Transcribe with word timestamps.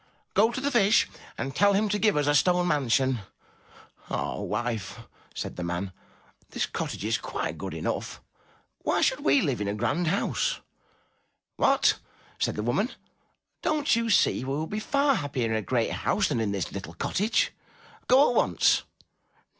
Go 0.33 0.51
to 0.51 0.59
the 0.59 0.71
Fish 0.71 1.07
and 1.37 1.55
tell 1.55 1.73
him 1.73 1.87
to 1.89 1.99
give 1.99 2.17
us 2.17 2.25
a 2.25 2.33
stone 2.33 2.67
mansion. 2.67 3.19
193 4.07 4.09
MY 4.09 4.17
BOOK 4.17 4.17
HOUSE 4.17 4.39
'*Ah, 4.39 4.41
wife/* 4.41 4.99
said 5.35 5.55
the 5.57 5.63
man, 5.63 5.91
"this 6.49 6.65
cottage 6.65 7.05
is 7.05 7.19
quite 7.19 7.59
good 7.59 7.75
enough. 7.75 8.19
Why 8.79 9.01
should 9.01 9.19
we 9.19 9.41
Hve 9.43 9.59
in 9.59 9.67
a 9.67 9.75
grand 9.75 10.07
house?'' 10.07 10.59
*'What/' 11.57 11.99
said 12.39 12.55
the 12.55 12.63
woman, 12.63 12.89
''don't 13.61 13.95
you 13.95 14.09
see 14.09 14.43
we 14.43 14.55
would 14.57 14.71
be 14.71 14.79
far 14.79 15.13
happier 15.13 15.45
in 15.45 15.53
a 15.55 15.61
great 15.61 15.91
house 15.91 16.29
than 16.29 16.39
in 16.39 16.51
this 16.51 16.71
little 16.71 16.95
cottage? 16.95 17.51
Go 18.07 18.31
at 18.31 18.35
once." 18.35 18.81